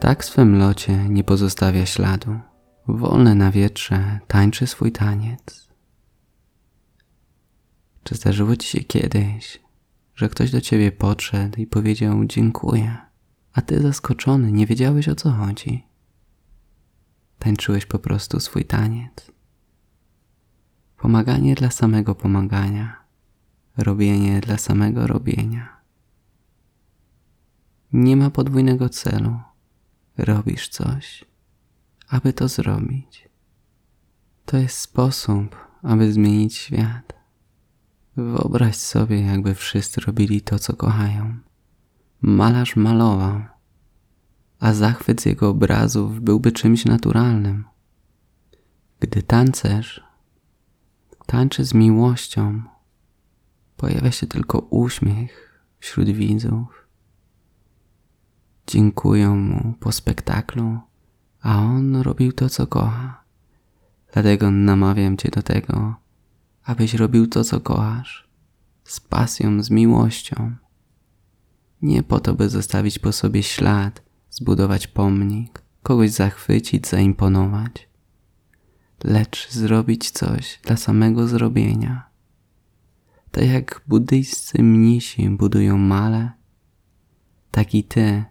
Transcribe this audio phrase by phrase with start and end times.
[0.00, 2.40] Ptak swym locie nie pozostawia śladu.
[2.88, 5.68] Wolny na wietrze tańczy swój taniec.
[8.02, 9.60] Czy zdarzyło ci się kiedyś,
[10.14, 12.96] że ktoś do ciebie podszedł i powiedział dziękuję,
[13.52, 15.86] a ty zaskoczony nie wiedziałeś o co chodzi?
[17.38, 19.30] Tańczyłeś po prostu swój taniec.
[20.96, 22.96] Pomaganie dla samego pomagania,
[23.76, 25.76] robienie dla samego robienia.
[27.92, 29.49] Nie ma podwójnego celu.
[30.24, 31.24] Robisz coś,
[32.08, 33.28] aby to zrobić.
[34.46, 37.12] To jest sposób, aby zmienić świat.
[38.16, 41.38] Wyobraź sobie, jakby wszyscy robili to, co kochają.
[42.22, 43.42] Malarz malował,
[44.58, 47.64] a zachwyt jego obrazów byłby czymś naturalnym.
[49.00, 50.04] Gdy tancerz
[51.26, 52.62] tańczy z miłością,
[53.76, 56.79] pojawia się tylko uśmiech wśród widzów.
[58.70, 60.78] Dziękują mu po spektaklu,
[61.42, 63.24] a on robił to, co kocha.
[64.12, 65.94] Dlatego namawiam cię do tego,
[66.64, 68.28] abyś robił to, co kochasz,
[68.84, 70.56] z pasją, z miłością.
[71.82, 77.88] Nie po to, by zostawić po sobie ślad, zbudować pomnik, kogoś zachwycić, zaimponować,
[79.04, 82.10] lecz zrobić coś dla samego zrobienia.
[83.30, 86.32] Tak jak buddyjscy mnisi budują male,
[87.50, 88.24] tak i ty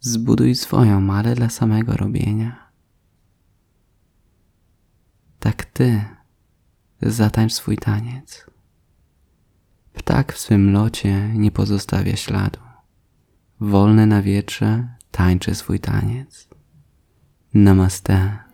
[0.00, 2.68] zbuduj swoją male dla samego robienia.
[5.38, 6.04] Tak ty
[7.02, 8.46] zatańcz swój taniec.
[9.92, 12.60] Ptak w swym locie nie pozostawia śladu.
[13.60, 16.48] Wolny na wietrze tańczy swój taniec.
[17.54, 18.47] Namaste.